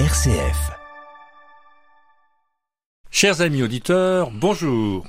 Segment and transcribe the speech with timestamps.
[0.00, 0.72] RCF.
[3.12, 5.06] Chers amis auditeurs, bonjour.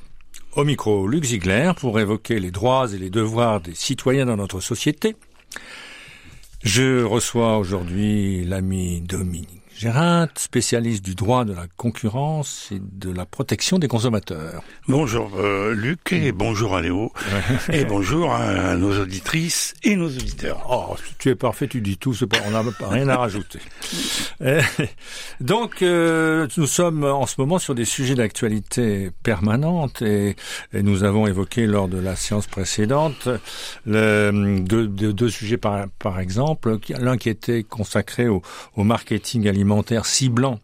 [0.55, 4.59] Au micro, Luc Ziegler pour évoquer les droits et les devoirs des citoyens dans notre
[4.59, 5.15] société.
[6.61, 13.25] Je reçois aujourd'hui l'ami Dominique Gérard, spécialiste du droit de la concurrence et de la
[13.25, 14.63] protection des consommateurs.
[14.87, 17.11] Bonjour euh, Luc et bonjour à Léo
[17.73, 20.65] et bonjour à nos auditrices et nos auditeurs.
[20.69, 23.59] Oh, tu es parfait, tu dis tout, pas, on n'a rien à rajouter.
[24.41, 24.61] Euh,
[25.39, 30.35] donc, euh, nous sommes en ce moment sur des sujets d'actualité permanente et,
[30.73, 33.29] et, nous avons évoqué lors de la séance précédente
[33.85, 38.41] le, deux, deux, sujets par, par exemple, l'un qui était consacré au,
[38.75, 40.59] au marketing alimentaire alimentaire ciblant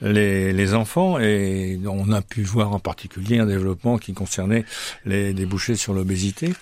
[0.00, 4.64] les, les, enfants et on a pu voir en particulier un développement qui concernait
[5.04, 6.52] les débouchés sur l'obésité.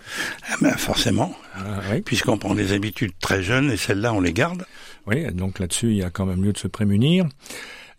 [0.50, 2.02] Ah ben forcément, ah, oui.
[2.02, 4.66] puisqu'on prend des habitudes très jeunes et celles-là on les garde.
[5.06, 7.26] Oui, donc là-dessus il y a quand même lieu de se prémunir.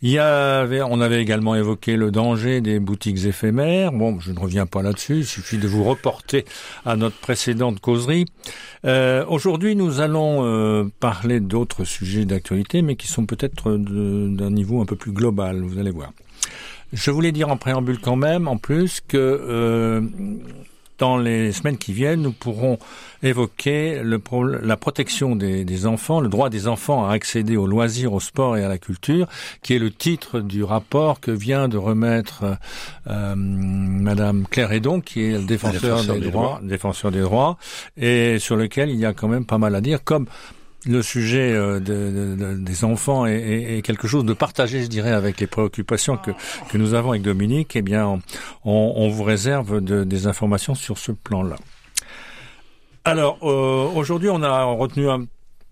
[0.03, 3.91] Il y avait, on avait également évoqué le danger des boutiques éphémères.
[3.91, 5.17] Bon, je ne reviens pas là-dessus.
[5.17, 6.45] Il suffit de vous reporter
[6.85, 8.25] à notre précédente causerie.
[8.85, 14.81] Euh, Aujourd'hui, nous allons euh, parler d'autres sujets d'actualité, mais qui sont peut-être d'un niveau
[14.81, 15.61] un peu plus global.
[15.61, 16.11] Vous allez voir.
[16.93, 20.01] Je voulais dire en préambule quand même, en plus, que euh,
[21.01, 22.77] dans les semaines qui viennent, nous pourrons
[23.23, 24.21] évoquer le,
[24.61, 28.55] la protection des, des, enfants, le droit des enfants à accéder aux loisirs, au sport
[28.55, 29.27] et à la culture,
[29.63, 32.43] qui est le titre du rapport que vient de remettre
[33.07, 37.57] euh, Madame Claire Edon, qui est le défenseur, des, des, droits, droits, défenseur des droits,
[37.97, 40.27] et sur lequel il y a quand même pas mal à dire, comme
[40.85, 44.87] le sujet euh, de, de, des enfants est, est, est, quelque chose de partagé, je
[44.87, 46.31] dirais, avec les préoccupations que,
[46.69, 48.21] que nous avons avec Dominique, eh bien, on,
[48.65, 51.57] on vous réserve de, des informations sur ce plan-là.
[53.03, 55.25] Alors, euh, aujourd'hui, on a retenu un,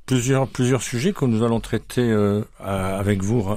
[0.10, 3.56] plusieurs plusieurs sujets que nous allons traiter euh, avec vous, euh,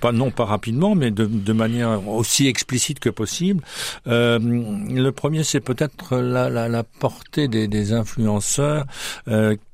[0.00, 3.62] pas non pas rapidement, mais de, de manière aussi explicite que possible.
[4.08, 8.86] Euh, le premier, c'est peut-être la, la, la, portée des, des influenceurs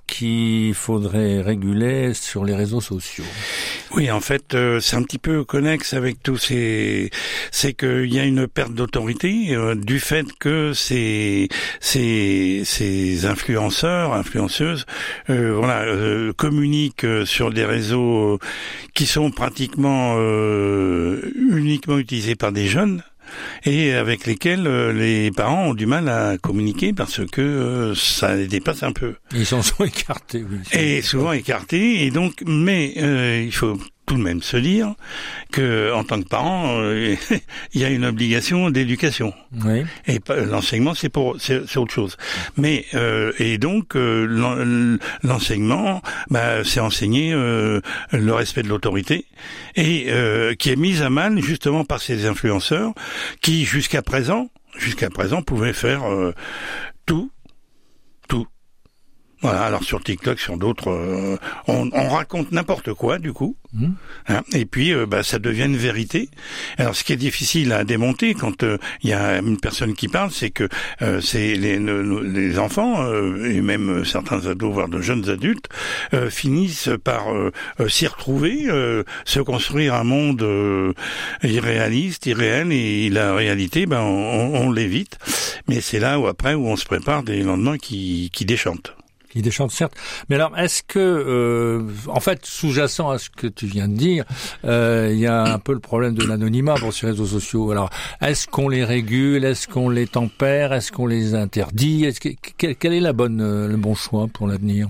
[0.06, 3.25] qu'il faudrait réguler sur les réseaux sociaux.
[3.92, 7.10] Oui, en fait, euh, c'est un petit peu connexe avec tous ces,
[7.50, 11.48] c'est qu'il y a une perte d'autorité euh, du fait que ces
[11.81, 14.87] ces ces influenceurs, influenceuses,
[15.31, 15.84] euh, voilà,
[16.34, 18.38] communiquent sur des réseaux
[18.94, 20.16] qui sont pratiquement
[21.34, 23.03] uniquement utilisés par des jeunes
[23.65, 28.34] et avec lesquels euh, les parents ont du mal à communiquer parce que euh, ça
[28.34, 29.15] les dépasse un peu.
[29.34, 30.59] Ils s'en sont écartés, oui.
[30.72, 34.94] Et souvent écartés, et donc, mais euh, il faut tout de même se dire
[35.50, 37.16] que en tant que parent, euh,
[37.75, 39.32] il y a une obligation d'éducation.
[39.65, 39.84] Oui.
[40.06, 42.16] Et l'enseignement, c'est pour c'est autre chose.
[42.56, 47.81] Mais euh, et donc euh, l'enseignement, bah, c'est enseigner euh,
[48.12, 49.26] le respect de l'autorité
[49.76, 52.92] et euh, qui est mise à mal justement par ces influenceurs
[53.41, 56.03] qui jusqu'à présent, jusqu'à présent, pouvaient faire
[57.06, 57.31] tout
[59.44, 61.37] voilà, alors sur TikTok, sur d'autres, euh,
[61.69, 63.87] on, on, raconte n'importe quoi du coup, mmh.
[64.28, 66.31] hein, et puis euh, bah, ça devient une vérité.
[66.78, 70.09] Alors ce qui est difficile à démonter quand il euh, y a une personne qui
[70.09, 70.66] parle, c'est que
[71.03, 73.04] euh, c'est les, les, enfants
[73.44, 75.69] et même certains ados, voire de jeunes adultes,
[76.31, 77.27] finissent par
[77.88, 78.69] s'y retrouver,
[79.27, 80.94] se construire un monde
[81.43, 85.19] irréaliste, irréel, et la réalité, ben on, on l'évite.
[85.69, 88.94] Mais c'est là où après où on se prépare des lendemains qui, qui déchantent
[89.34, 89.95] qui déchante certes.
[90.28, 94.25] Mais alors, est-ce que, euh, en fait, sous-jacent à ce que tu viens de dire,
[94.65, 97.71] euh, il y a un peu le problème de l'anonymat pour ces réseaux sociaux.
[97.72, 97.91] Alors,
[98.21, 99.45] est-ce qu'on les régule?
[99.45, 100.72] Est-ce qu'on les tempère?
[100.72, 102.05] Est-ce qu'on les interdit?
[102.05, 104.89] Est-ce que, quel, est la bonne, euh, le bon choix pour l'avenir?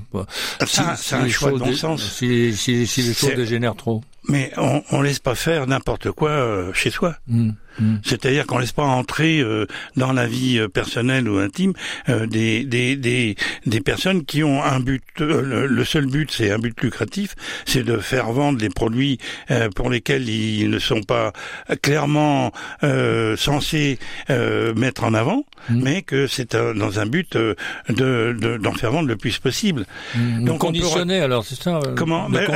[0.66, 2.02] Si, C'est un choix de bon sens.
[2.02, 4.02] Si, si, si les choses dégénèrent trop.
[4.28, 7.16] Mais on, on laisse pas faire n'importe quoi euh, chez soi.
[7.28, 7.50] Mmh.
[7.78, 7.96] Mmh.
[8.04, 11.72] C'est-à-dire qu'on laisse pas entrer euh, dans la vie euh, personnelle ou intime
[12.08, 13.36] euh, des, des, des,
[13.66, 15.02] des, personnes qui ont un but.
[15.18, 17.34] Le, le, seul but, c'est un but lucratif,
[17.66, 19.18] c'est de faire vendre des produits
[19.74, 21.32] pour lesquels ils ne sont pas
[21.82, 22.52] clairement
[23.36, 23.98] censés
[24.28, 25.80] mettre en avant, mmh.
[25.82, 27.56] mais que c'est dans un but de
[27.88, 29.84] d'en de, faire vendre le plus possible.
[30.40, 31.24] Donc conditionner, peut...
[31.24, 31.80] alors c'est ça.
[31.96, 32.46] Comment ben,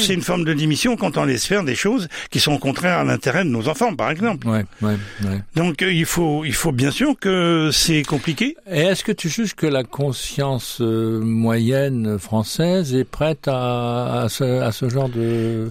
[0.00, 3.04] C'est une forme de démission quand on laisse faire des choses qui sont contraires à
[3.04, 4.46] l'intérêt de nos enfants, par exemple.
[4.46, 5.42] Ouais, ouais, ouais.
[5.54, 8.56] Donc euh, il faut, il faut bien sûr que c'est compliqué.
[8.70, 14.28] Et est-ce que tu juges que la conscience euh, moyenne française est prête à, à,
[14.28, 15.70] ce, à ce, genre de,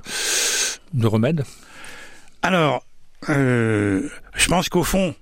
[0.94, 1.44] de remède?
[2.42, 2.84] Alors,
[3.30, 5.16] euh, je pense qu'au fond,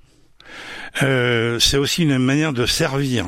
[1.00, 3.26] c'est aussi une manière de servir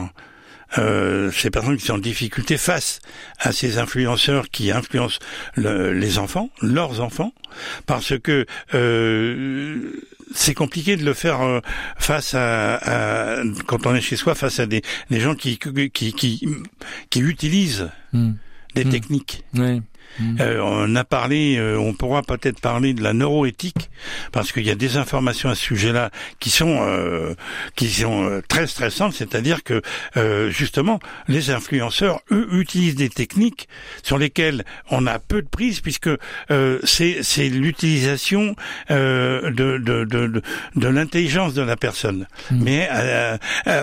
[0.78, 3.00] euh, ces personnes qui sont en difficulté face
[3.40, 5.20] à ces influenceurs qui influencent
[5.56, 7.34] les enfants, leurs enfants,
[7.86, 9.92] parce que euh,
[10.34, 11.62] c'est compliqué de le faire euh,
[11.98, 16.48] face à, quand on est chez soi face à des, des gens qui qui qui,
[17.10, 18.34] qui utilisent hmm.
[18.76, 18.90] des hmm.
[18.90, 19.44] techniques.
[19.54, 19.82] Oui.
[20.20, 20.38] Mm.
[20.40, 23.90] Euh, on a parlé, euh, on pourra peut-être parler de la neuroéthique
[24.32, 27.36] parce qu'il y a des informations à ce sujet-là qui sont euh,
[27.76, 29.82] qui sont très stressantes, c'est-à-dire que
[30.50, 33.68] justement les influenceurs eux utilisent des techniques
[34.04, 36.10] sur lesquelles on a peu de prise puisque
[36.84, 38.56] c'est c'est l'utilisation
[38.90, 40.42] de de de,
[40.76, 42.64] de, l'intelligence de la personne, mm.
[42.64, 42.90] mais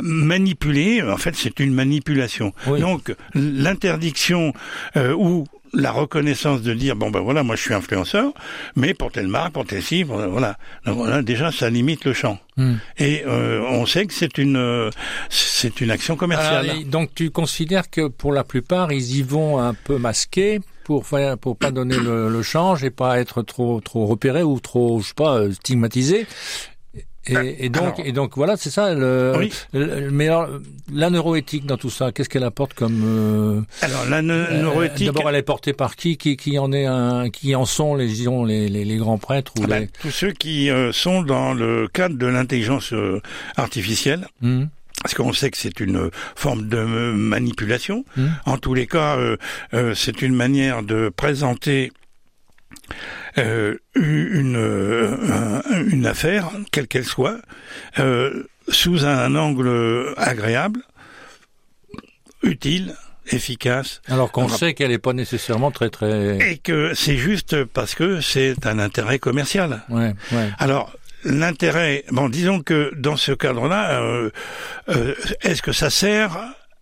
[0.03, 2.53] manipuler en fait c'est une manipulation.
[2.67, 4.53] Donc l'interdiction
[4.97, 8.33] ou la reconnaissance de dire bon ben voilà moi je suis influenceur
[8.77, 10.57] mais pour telle marque pour telle cible voilà.
[10.85, 12.39] Donc voilà déjà ça limite le champ.
[12.57, 12.75] Hmm.
[12.99, 14.91] et euh, on sait que c'est une euh,
[15.29, 16.85] c'est une action commerciale.
[16.87, 21.39] Donc tu considères que pour la plupart ils y vont un peu masqués pour faire,
[21.39, 25.09] pour pas donner le, le change et pas être trop trop repéré ou trop je
[25.09, 26.27] sais pas stigmatisé
[27.27, 28.95] et, et, donc, et donc voilà, c'est ça.
[28.95, 29.49] Le,
[30.11, 30.49] mais alors,
[30.93, 35.07] la neuroéthique dans tout ça, qu'est-ce qu'elle apporte comme euh, Alors la euh, neuroéthique.
[35.07, 38.07] D'abord, elle est portée par qui, qui, qui en est un, qui en sont les
[38.07, 41.55] disons les, les, les grands prêtres ou ah ben, tous ceux qui euh, sont dans
[41.55, 42.93] le cadre de l'intelligence
[43.57, 44.27] artificielle.
[44.41, 44.65] Mmh.
[45.03, 48.05] Parce qu'on sait que c'est une forme de manipulation.
[48.17, 48.27] Mmh.
[48.47, 49.19] En tous les cas,
[49.95, 51.93] c'est une manière de présenter
[53.39, 57.39] euh, une, euh, une affaire, quelle qu'elle soit,
[57.99, 60.81] euh, sous un angle agréable,
[62.43, 62.95] utile,
[63.29, 64.03] efficace.
[64.09, 66.53] Alors qu'on sait qu'elle n'est pas nécessairement très très.
[66.53, 69.83] Et que c'est juste parce que c'est un intérêt commercial.
[69.89, 70.51] Ouais, ouais.
[70.59, 70.93] Alors
[71.25, 74.31] l'intérêt, bon, disons que dans ce cadre-là, euh,
[74.91, 76.39] euh, est-ce que ça sert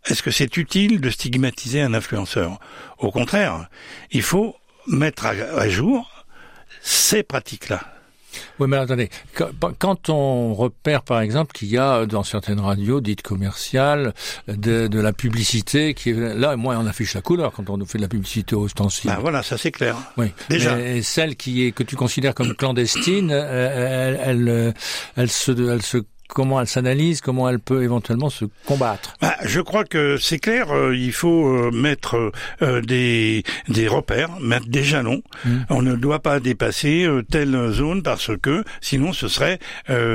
[0.07, 2.59] Est-ce que c'est utile de stigmatiser un influenceur?
[2.99, 3.69] Au contraire,
[4.11, 4.57] il faut
[4.89, 6.11] mettre à jour
[6.83, 7.81] ces pratiques-là.
[8.59, 9.11] Oui, mais attendez,
[9.79, 14.15] quand on repère par exemple qu'il y a dans certaines radios dites commerciales
[14.49, 17.99] de, de, la publicité qui est là, moi on affiche la couleur quand on fait
[17.99, 19.13] de la publicité ostensible.
[19.13, 19.97] Ben voilà, ça c'est clair.
[20.17, 20.77] Oui, déjà.
[20.77, 24.75] Mais celle qui est que tu considères comme clandestine, elle, elle,
[25.17, 25.99] elle, se, elle se
[26.33, 30.71] comment elle s'analyse, comment elle peut éventuellement se combattre bah, Je crois que c'est clair,
[30.73, 32.33] euh, il faut euh, mettre
[32.63, 35.23] euh, des, des repères, mettre des jalons.
[35.45, 35.51] Mmh.
[35.71, 39.59] On ne doit pas dépasser telle zone parce que sinon ce serait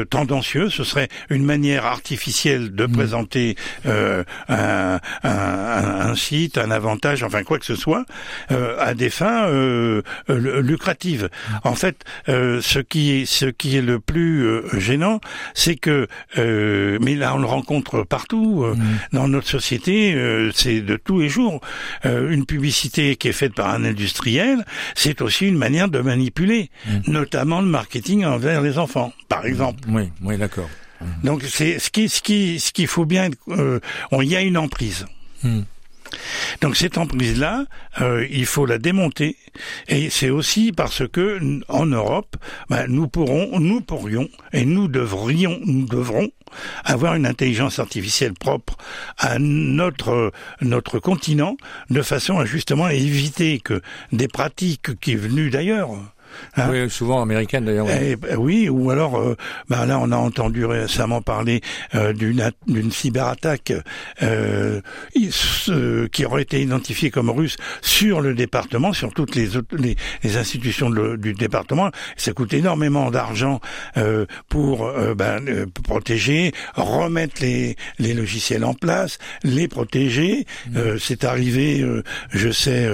[0.09, 2.91] tendancieux, ce serait une manière artificielle de mmh.
[2.91, 3.55] présenter
[3.85, 8.05] un, un, un, site, un avantage, enfin quoi que ce soit,
[8.49, 9.49] à des fins
[10.27, 11.29] lucratives.
[11.29, 11.53] Mmh.
[11.63, 15.19] En fait, ce qui est ce qui est le plus gênant,
[15.53, 16.06] c'est que
[16.37, 18.99] euh, mais là on le rencontre partout euh, mm.
[19.13, 21.61] dans notre société, euh, c'est de tous les jours.
[22.03, 24.65] une publicité qui est faite par un industriel,
[24.95, 27.11] c'est aussi une manière de manipuler, mm.
[27.11, 29.47] notamment le marketing envers les enfants, par mm.
[29.47, 29.79] exemple.
[29.89, 30.69] Oui, oui, d'accord.
[31.23, 33.29] Donc c'est ce qui, ce qui, ce qu'il faut bien.
[33.47, 35.05] il y a une emprise.
[36.61, 37.65] Donc cette emprise-là,
[38.01, 39.37] euh, il faut la démonter,
[39.87, 42.35] et c'est aussi parce que en Europe,
[42.69, 46.29] ben, nous pourrons, nous pourrions, et nous devrions, nous devrons
[46.83, 48.77] avoir une intelligence artificielle propre
[49.17, 50.31] à notre
[50.61, 51.57] notre continent,
[51.89, 53.81] de façon à justement éviter que
[54.11, 55.91] des pratiques qui venues d'ailleurs
[56.55, 57.87] Hein oui, souvent américaine d'ailleurs.
[57.89, 58.69] Eh, ben oui.
[58.69, 59.35] ou alors, euh,
[59.69, 61.61] ben là, on a entendu récemment parler
[61.95, 63.73] euh, d'une cyberattaque
[64.21, 64.81] euh,
[66.11, 70.89] qui aurait été identifiée comme russe sur le département, sur toutes les les, les institutions
[70.89, 71.91] du département.
[72.15, 73.59] Ça coûte énormément d'argent
[73.97, 80.45] euh, pour ben, protéger, remettre les les logiciels en place, les protéger.
[80.71, 80.97] Mmh.
[80.99, 81.85] C'est arrivé,
[82.31, 82.89] je sais,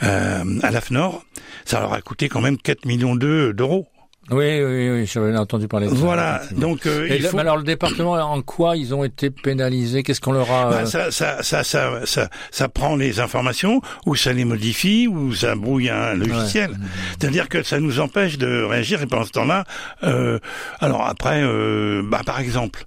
[0.00, 1.24] à l'AFNOR.
[1.64, 3.86] Ça leur a coûté quand même 4 millions d'euros.
[4.30, 5.98] Oui, oui, oui, j'avais entendu parler de ça.
[5.98, 7.38] Voilà, donc euh, il faut...
[7.38, 10.04] alors le département, en quoi ils ont été pénalisés?
[10.04, 14.14] Qu'est-ce qu'on leur a bah, ça, ça, ça, ça, ça, ça, prend les informations, ou
[14.14, 16.76] ça les modifie, ou ça brouille un logiciel.
[17.18, 19.02] C'est-à-dire que ça nous empêche de réagir.
[19.02, 19.64] Et pendant ce temps-là,
[20.04, 20.38] euh,
[20.78, 22.84] alors après, euh, bah, par exemple,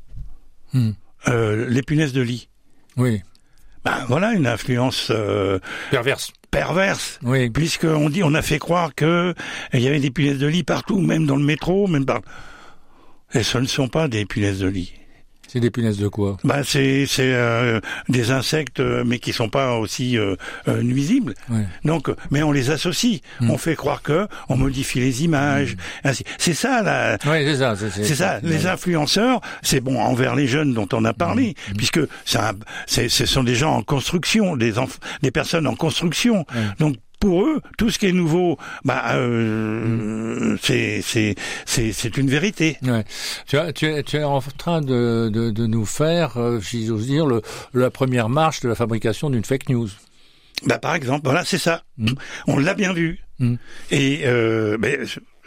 [0.72, 0.92] hmm.
[1.28, 2.48] euh, les punaises de lit.
[2.96, 3.22] Oui.
[3.84, 5.60] Ben voilà une influence euh,
[5.92, 7.20] perverse perverse.
[7.24, 7.50] Oui.
[7.50, 9.34] Puisqu'on dit, on a fait croire que
[9.74, 12.22] il y avait des punaises de lit partout, même dans le métro, même par...
[13.34, 14.94] Et ce ne sont pas des punaises de lit.
[15.54, 17.80] C'est des punaises de quoi Bah c'est c'est euh,
[18.10, 20.36] des insectes, euh, mais qui sont pas aussi euh,
[20.68, 21.36] nuisibles.
[21.86, 23.22] Donc, mais on les associe.
[23.40, 23.52] Hmm.
[23.52, 25.76] On fait croire que on modifie les images.
[26.04, 26.10] Hmm.
[26.40, 27.20] C'est ça la.
[27.28, 27.76] Oui, c'est ça.
[27.76, 28.40] C'est ça.
[28.42, 31.74] Les influenceurs, c'est bon envers les jeunes dont on a parlé, hmm.
[31.78, 32.54] puisque ça,
[32.88, 34.74] ce sont des gens en construction, des
[35.22, 36.48] des personnes en construction.
[36.80, 42.76] Donc pour eux, tout ce qui est nouveau, bah, euh, c'est c'est c'est une vérité.
[42.84, 43.06] Ouais.
[43.48, 46.86] Tu, as, tu, es, tu es en train de, de, de nous faire, euh, si
[46.86, 47.42] j'ose dire, le,
[47.74, 49.88] la première marche de la fabrication d'une fake news.
[50.66, 51.84] Bah, par exemple, voilà, c'est ça.
[51.98, 52.12] Mm.
[52.48, 53.22] On l'a bien vu.
[53.40, 53.56] Mm.
[53.92, 55.00] Et euh, mais,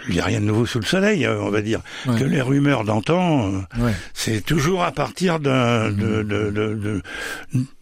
[0.08, 1.80] il n'y a rien de nouveau sous le soleil, euh, on va dire.
[2.04, 7.02] Que les rumeurs d'antan, euh, c'est toujours à partir d'un, de, de,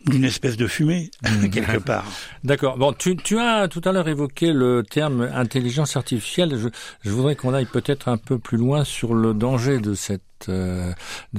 [0.07, 1.11] d'une espèce de fumée,
[1.53, 2.05] quelque part.
[2.45, 2.79] D'accord.
[2.79, 6.57] Bon, tu, tu as tout à l'heure évoqué le terme intelligence artificielle.
[6.57, 6.69] Je,
[7.03, 10.93] je voudrais qu'on aille peut-être un peu plus loin sur le danger de cette de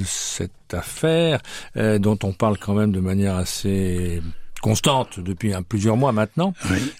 [0.04, 1.40] cette affaire
[1.76, 4.20] dont on parle quand même de manière assez
[4.62, 6.54] constante depuis plusieurs mois maintenant,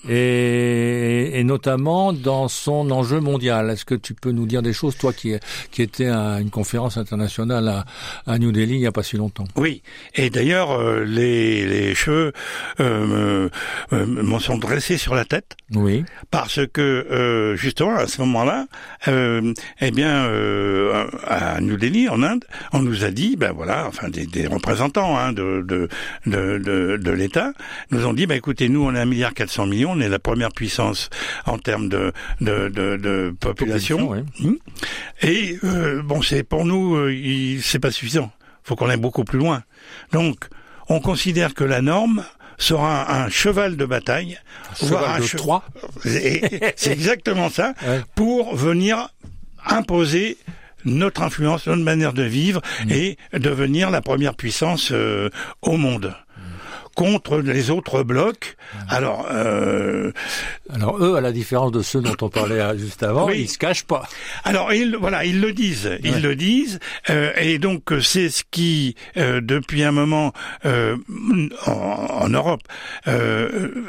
[0.08, 3.70] et, et, notamment dans son enjeu mondial.
[3.72, 5.34] Est-ce que tu peux nous dire des choses, toi qui,
[5.72, 7.86] qui étais à une conférence internationale à,
[8.28, 9.46] à New Delhi il n'y a pas si longtemps?
[9.56, 9.82] Oui,
[10.14, 12.34] et d'ailleurs euh, les, les cheveux
[12.80, 13.50] euh,
[13.94, 15.56] euh, m'en sont dressés sur la tête.
[15.74, 16.04] Oui.
[16.30, 18.68] Parce que euh, justement à ce moment-là,
[19.08, 20.30] euh, eh bien
[21.26, 25.18] à New Delhi en Inde, on nous a dit, ben voilà, enfin des, des représentants
[25.18, 25.88] hein, de, de,
[26.28, 27.54] de, de, de l'État
[27.92, 30.20] nous ont dit, bah, écoutez, nous, on est un milliard 400 millions, on est la
[30.20, 31.10] première puissance
[31.46, 34.12] en termes de, de, de, de population.
[34.44, 34.58] Hum.
[35.22, 38.32] Et euh, bon, c'est pour nous, euh, c'est pas suffisant.
[38.64, 39.64] Faut qu'on aille beaucoup plus loin.
[40.12, 40.48] Donc,
[40.90, 42.24] on considère que la norme
[42.58, 44.40] sera un, cheval de bataille,
[44.72, 45.64] un cheval de Troie.
[46.04, 47.74] C'est exactement ça,
[48.16, 49.10] pour venir
[49.66, 50.38] imposer
[50.86, 52.92] notre influence, notre manière de vivre mmh.
[52.92, 55.30] et devenir la première puissance euh,
[55.62, 56.16] au monde
[56.96, 58.56] contre les autres blocs.
[58.90, 60.12] Alors, euh...
[60.74, 63.58] alors eux, à la différence de ceux dont on parlait euh, juste avant, ils se
[63.58, 64.08] cachent pas.
[64.44, 68.96] Alors ils, voilà, ils le disent, ils le disent, euh, et donc c'est ce qui,
[69.18, 70.34] euh, depuis un moment,
[70.66, 70.98] euh,
[71.66, 72.62] en, en, Europe,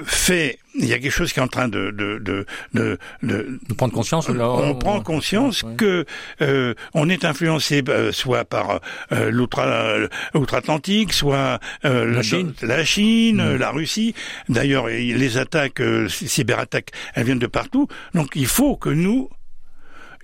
[0.05, 3.75] fait il y a quelque chose qui est en train de de de de, de,
[3.77, 4.29] prendre conscience.
[4.29, 6.05] on, prend conscience que
[6.41, 8.81] euh, on est influencé euh, soit par
[9.13, 14.15] euh, l'outre-Atlantique, soit euh, la Chine, la, Chine la Russie.
[14.49, 17.89] D'ailleurs, les attaques, cyberattaques, elles viennent de partout.
[18.15, 19.31] Donc, il faut que nous,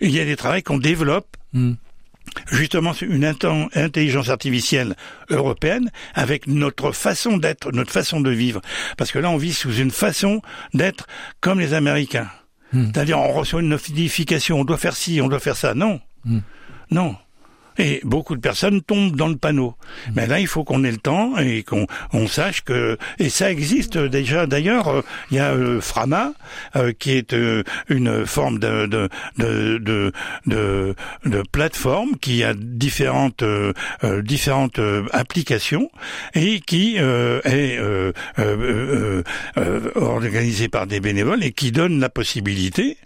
[0.01, 1.37] il y ait des travaux qu'on développe.
[1.53, 1.73] Mm
[2.51, 4.95] justement une intelligence artificielle
[5.31, 8.61] européenne avec notre façon d'être, notre façon de vivre.
[8.97, 10.43] Parce que là, on vit sous une façon
[10.75, 11.07] d'être
[11.41, 12.29] comme les Américains.
[12.73, 12.87] Hmm.
[12.87, 15.75] C'est-à-dire, on reçoit une notification, on doit faire ci, on doit faire ça.
[15.75, 16.01] Non.
[16.25, 16.41] Hmm.
[16.91, 17.17] Non.
[17.79, 19.75] Et beaucoup de personnes tombent dans le panneau.
[20.15, 23.51] Mais là, il faut qu'on ait le temps et qu'on on sache que et ça
[23.51, 24.47] existe déjà.
[24.47, 26.33] D'ailleurs, euh, il y a euh, Frama
[26.77, 27.35] euh, qui est
[27.89, 30.13] une forme de de, de de
[30.47, 33.45] de de plateforme qui a différentes
[34.23, 34.81] différentes
[35.13, 35.91] applications
[36.35, 38.13] et qui est
[39.97, 42.97] organisée par des bénévoles et qui donne la possibilité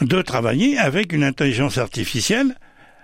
[0.00, 2.54] de travailler avec une intelligence artificielle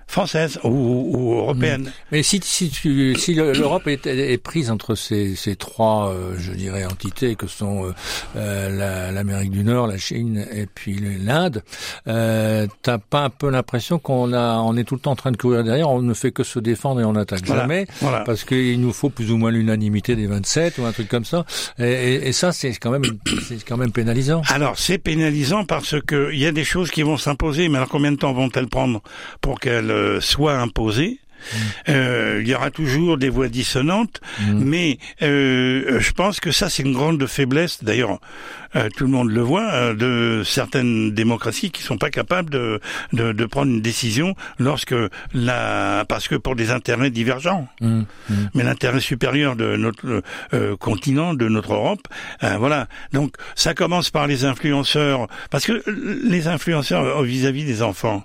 [0.09, 1.83] française ou, européenne.
[1.83, 1.93] Mm.
[2.13, 6.87] Mais si, si, si l'Europe est, est, prise entre ces, ces trois, euh, je dirais,
[6.87, 7.93] entités que sont euh,
[8.37, 11.63] euh l'Amérique du Nord, la Chine et puis l'Inde,
[12.09, 15.31] euh, t'as pas un peu l'impression qu'on a, on est tout le temps en train
[15.31, 17.87] de courir derrière, on ne fait que se défendre et on n'attaque jamais,
[18.25, 21.45] parce qu'il nous faut plus ou moins l'unanimité des 27 ou un truc comme ça.
[21.79, 23.05] Et, et, et ça, c'est quand même,
[23.47, 24.41] c'est quand même pénalisant.
[24.49, 27.91] Alors c'est pénalisant parce que il y a des choses qui vont s'imposer, mais alors
[27.91, 29.03] combien de temps vont-elles prendre
[29.43, 31.21] pour qu'elles soit imposé.
[31.39, 31.57] Mm.
[31.91, 34.65] Euh, il y aura toujours des voix dissonantes, mm.
[34.65, 37.83] mais euh, je pense que ça c'est une grande faiblesse.
[37.83, 38.19] D'ailleurs,
[38.77, 42.81] euh, tout le monde le voit, euh, de certaines démocraties qui sont pas capables de,
[43.15, 44.95] de, de, prendre une décision lorsque
[45.33, 47.67] la parce que pour des intérêts divergents.
[47.81, 48.35] Mmh, mmh.
[48.55, 52.07] Mais l'intérêt supérieur de notre euh, continent, de notre Europe,
[52.59, 52.89] voilà.
[53.13, 55.83] Donc ça commence par les influenceurs, parce que
[56.25, 58.23] les influenceurs vis-à-vis des enfants,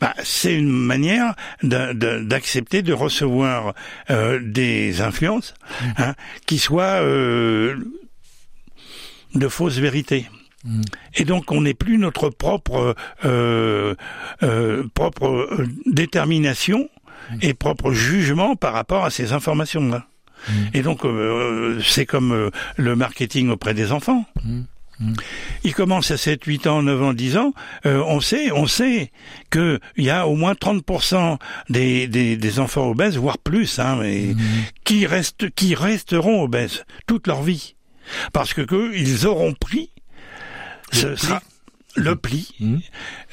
[0.00, 3.74] bah, c'est une manière d'accepter de, de, recevoir
[4.08, 5.54] des influences
[5.98, 6.14] hein,
[6.46, 7.00] qui soient
[9.34, 10.26] de fausses vérités.
[10.64, 10.82] Mm.
[11.14, 12.94] Et donc on n'est plus notre propre
[13.24, 13.94] euh,
[14.42, 16.88] euh, propre euh, détermination
[17.30, 17.38] mm.
[17.42, 20.06] et propre jugement par rapport à ces informations-là.
[20.48, 20.52] Mm.
[20.74, 21.02] Et donc
[21.82, 24.24] c'est comme le marketing auprès des enfants.
[25.64, 27.52] Il commence à 7, 8 ans, 9 ans, 10 ans.
[27.86, 29.10] Euh, on sait, on sait
[29.50, 33.98] que il y a au moins 30% des, des, des, enfants obèses, voire plus, hein,
[34.00, 34.34] mais,
[34.84, 37.74] qui restent, qui resteront obèses toute leur vie.
[38.32, 39.90] Parce que, que ils auront pris
[40.92, 41.42] ce, sera,
[41.96, 42.76] le pli mmh.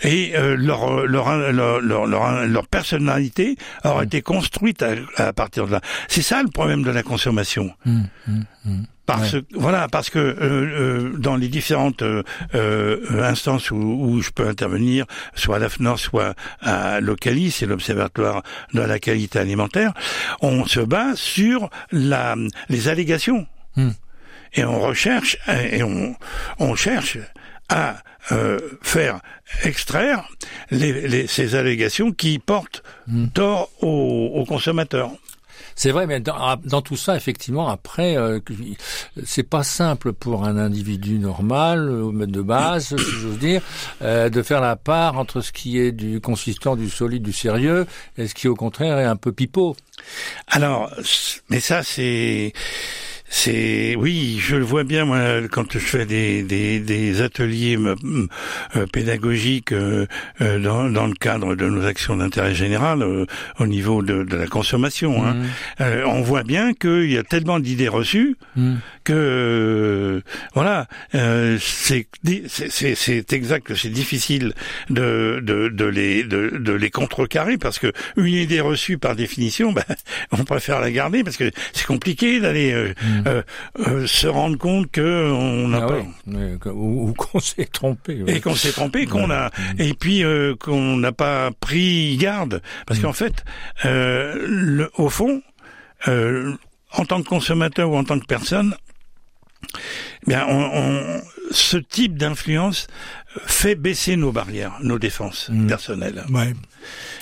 [0.04, 4.06] et euh, leur, leur, leur, leur, leur, personnalité aura mmh.
[4.06, 5.82] été construite à, à, partir de là.
[6.08, 7.74] C'est ça le problème de la consommation.
[7.86, 8.04] Mmh.
[9.06, 9.44] Parce ouais.
[9.56, 12.24] voilà, parce que euh, euh, dans les différentes euh,
[13.22, 18.82] instances où, où, je peux intervenir, soit à l'AFNOR, soit à l'OCALI, c'est l'Observatoire de
[18.82, 19.94] la qualité alimentaire,
[20.42, 22.36] on se base sur la,
[22.70, 23.48] les allégations.
[24.54, 26.16] Et on recherche et on,
[26.60, 27.18] on cherche
[27.72, 29.22] à euh, faire
[29.64, 30.28] extraire
[30.70, 33.28] les, les, ces allégations qui portent mmh.
[33.30, 35.12] tort aux, aux consommateurs.
[35.76, 38.40] C'est vrai, mais dans, dans, tout ça, effectivement, après, euh,
[39.26, 43.62] c'est pas simple pour un individu normal, euh, de base, si j'ose dire,
[44.02, 47.88] euh, de faire la part entre ce qui est du consistant, du solide, du sérieux,
[48.18, 49.76] et ce qui, au contraire, est un peu pipeau.
[50.48, 50.92] Alors,
[51.50, 52.54] mais ça, c'est
[53.34, 55.20] c'est oui, je le vois bien moi
[55.50, 60.06] quand je fais des, des, des ateliers euh, pédagogiques euh,
[60.42, 63.26] euh, dans, dans, le cadre de nos actions d'intérêt général euh,
[63.58, 65.26] au niveau de, de la consommation.
[65.26, 65.38] Hein.
[65.80, 65.84] Mmh.
[66.08, 68.74] on voit bien qu'il y a tellement d'idées reçues mmh.
[69.06, 70.22] que
[70.54, 72.08] voilà, c'est
[72.48, 74.54] c'est exact, c'est difficile
[74.90, 79.72] de, de, de les de, de, les contrecarrer parce que une idée reçue par définition,
[79.74, 79.84] ben,
[80.32, 83.21] on préfère la garder parce que c'est compliqué d'aller mmh.
[83.28, 83.44] Euh,
[83.80, 88.24] euh, se rendre compte que on n'a ah pas oui, ou, ou qu'on s'est trompé
[88.24, 88.38] ouais.
[88.38, 89.36] et qu'on s'est trompé qu'on ouais.
[89.36, 93.04] a et puis euh, qu'on n'a pas pris garde parce mmh.
[93.04, 93.44] qu'en fait
[93.84, 95.42] le, au fond
[96.08, 98.76] en tant que consommateur ou en tant que personne
[100.26, 102.88] bien on, on, ce type d'influence
[103.46, 105.68] fait baisser nos barrières, nos défenses mmh.
[105.68, 106.24] personnelles.
[106.30, 106.54] Ouais.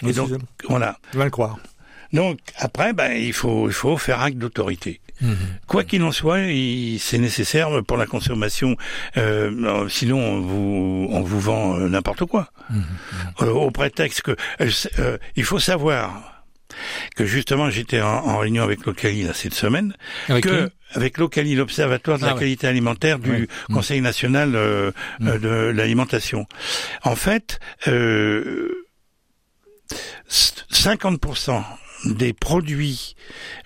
[0.03, 0.31] Et donc,
[0.67, 0.97] voilà.
[1.13, 1.57] Je vais le croire.
[2.13, 5.01] Donc, après, ben, il faut, il faut faire acte d'autorité.
[5.21, 5.33] Mmh.
[5.67, 6.39] Quoi qu'il en soit,
[6.99, 8.77] c'est nécessaire pour la consommation.
[9.17, 12.51] Euh, sinon, on vous, on vous vend euh, n'importe quoi.
[12.69, 12.81] Mmh.
[13.41, 16.43] Euh, au prétexte que euh, il faut savoir
[17.15, 19.93] que justement j'étais en, en, réunion avec Locali là cette semaine,
[20.29, 22.39] avec que avec l'Ocali, l'Observatoire de ah, la ouais.
[22.39, 23.47] qualité alimentaire du oui.
[23.73, 26.47] Conseil national euh, de l'alimentation.
[27.03, 28.85] En fait, euh,
[30.29, 31.63] 50%
[32.05, 33.15] des produits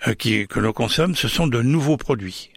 [0.06, 2.50] euh, qui, que l'on consomme, ce sont de nouveaux produits.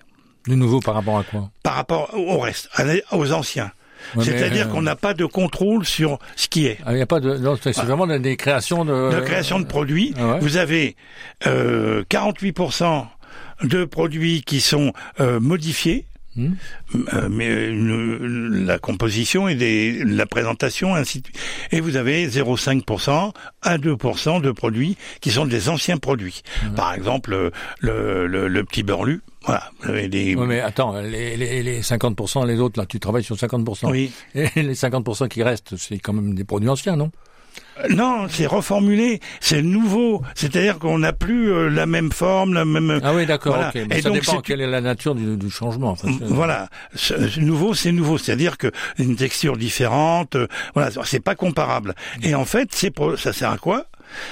[0.48, 1.52] De nouveaux par rapport à quoi?
[1.63, 2.70] Par rapport au reste,
[3.12, 3.72] aux anciens.
[4.16, 4.72] Ouais, C'est-à-dire euh...
[4.72, 6.78] qu'on n'a pas de contrôle sur ce qui est.
[6.88, 7.38] Il n'y a pas de.
[7.62, 9.12] C'est vraiment des créations de.
[9.12, 10.13] De création de produits.
[10.18, 10.40] Ah ouais.
[10.40, 10.96] Vous avez
[11.46, 13.06] euh, 48%
[13.63, 16.06] de produits qui sont euh, modifiés.
[16.38, 16.54] Mmh.
[17.13, 21.28] Euh, mais une, la composition et des, la présentation ainsi de
[21.71, 26.43] et vous avez 0,5% à 2% de produits qui sont des anciens produits.
[26.63, 26.76] Mmh.
[26.76, 29.21] Par exemple le, le, le petit beurlu.
[29.45, 30.36] Voilà, vous avez des...
[30.36, 33.89] Oui, mais attends, les, les, les 50%, les autres, là, tu travailles sur 50%.
[33.89, 34.12] Oui.
[34.36, 37.12] Et les 50% qui restent, c'est quand même des produits anciens, non?
[37.90, 40.22] Non, c'est reformulé, c'est nouveau.
[40.36, 43.00] C'est-à-dire qu'on n'a plus euh, la même forme, la même.
[43.04, 43.56] Ah oui, d'accord.
[43.56, 43.70] Voilà.
[43.70, 43.86] Okay.
[43.90, 45.92] Mais Et ça donc, dépend quelle est la nature du, du changement.
[45.92, 48.18] Enfin, voilà, ce, nouveau, c'est nouveau.
[48.18, 50.36] C'est-à-dire que une texture différente.
[50.36, 51.96] Euh, voilà, c'est pas comparable.
[52.24, 53.86] Et en fait, c'est ça sert à quoi?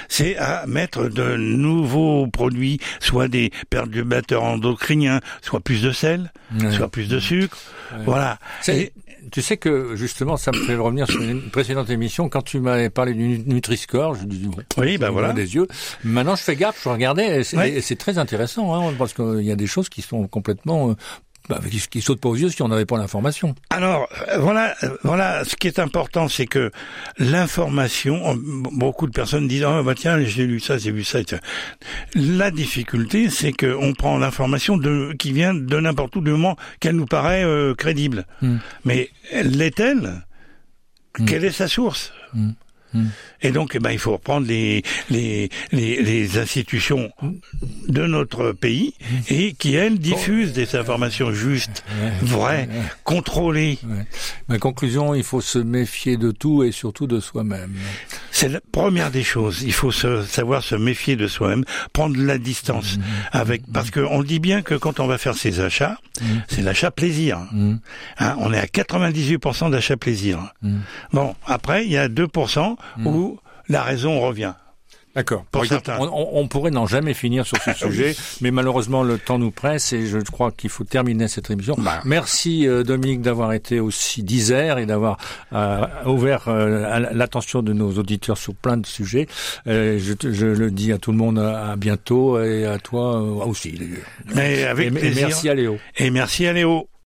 [0.08, 6.32] C'est à mettre de nouveaux produits, soit des perturbateurs endocriniens, soit plus de sel,
[6.72, 7.58] soit plus de sucre.
[8.04, 8.38] Voilà.
[8.68, 8.92] Et,
[9.32, 12.90] tu sais que justement, ça me fait revenir sur une précédente émission quand tu m'avais
[12.90, 14.14] parlé du Nutri-Score.
[14.14, 15.32] Je dis oui, ben voilà.
[15.32, 15.66] Des yeux.
[16.04, 19.56] Maintenant, je fais gaffe, je regardais, et c'est très intéressant hein, parce qu'il y a
[19.56, 20.94] des choses qui sont complètement
[21.48, 23.54] bah, qui, qui saute pas aux yeux si on n'avait pas l'information.
[23.70, 26.70] Alors voilà, voilà, ce qui est important, c'est que
[27.18, 28.36] l'information.
[28.36, 31.18] Beaucoup de personnes disent oh, bah tiens j'ai lu ça, j'ai vu ça.
[32.14, 36.56] La difficulté, c'est que on prend l'information de qui vient de n'importe où du moment
[36.80, 38.26] qu'elle nous paraît euh, crédible.
[38.42, 38.56] Mm.
[38.84, 39.10] Mais
[39.42, 40.24] l'est-elle?
[41.18, 41.24] Mm.
[41.24, 42.12] Quelle est sa source?
[42.34, 42.50] Mm.
[43.42, 47.10] Et donc, eh ben, il faut reprendre les, les, les, les, institutions
[47.88, 48.94] de notre pays
[49.28, 51.84] et qui, elles, diffusent des informations justes,
[52.22, 52.68] vraies,
[53.04, 53.78] contrôlées.
[54.48, 57.74] Ma conclusion, il faut se méfier de tout et surtout de soi-même.
[58.30, 59.62] C'est la première des choses.
[59.62, 62.98] Il faut se, savoir se méfier de soi-même, prendre la distance
[63.32, 65.98] avec, parce qu'on dit bien que quand on va faire ses achats,
[66.48, 67.38] c'est l'achat plaisir.
[68.18, 70.52] Hein, on est à 98% d'achat plaisir.
[71.12, 73.06] Bon, après, il y a 2% mmh.
[73.06, 74.54] où la raison revient.
[75.16, 75.46] D'accord.
[75.54, 79.94] On, on pourrait n'en jamais finir sur ce sujet, mais malheureusement le temps nous presse
[79.94, 81.74] et je crois qu'il faut terminer cette émission.
[81.78, 82.02] Bah.
[82.04, 85.16] Merci euh, Dominique d'avoir été aussi disert et d'avoir
[85.54, 89.26] euh, ouvert euh, l'attention de nos auditeurs sur plein de sujets.
[89.64, 93.72] Je, le dis à tout le monde à, à bientôt et à toi aussi.
[93.72, 94.06] d'ailleurs.
[94.34, 95.28] Mais avec et, et plaisir.
[95.28, 95.78] merci à Léo.
[95.96, 96.88] Et merci à Léo.